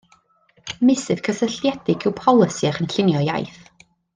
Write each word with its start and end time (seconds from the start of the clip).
Meysydd 0.89 1.21
cysylltiedig 1.27 2.09
yw 2.11 2.17
polisi 2.23 2.71
a 2.71 2.75
chynllunio 2.79 3.23
iaith. 3.29 3.65